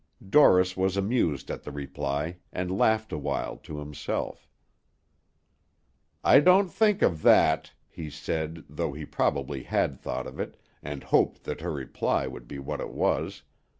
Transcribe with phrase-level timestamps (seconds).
[0.27, 4.49] Dorris was amused at the reply, and laughed awhile to himself.
[6.23, 11.03] "I didn't think of that," he said, though he probably had thought of it, and
[11.03, 13.43] hoped that her reply would be what it was.